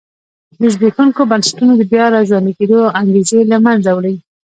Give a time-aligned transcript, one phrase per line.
[0.59, 4.15] د زبېښونکو بنسټونو د بیا را ژوندي کېدو انګېزې له منځه وړي.